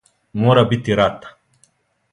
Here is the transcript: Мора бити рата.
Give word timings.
Мора 0.39 0.63
бити 0.71 0.95
рата. 1.01 1.35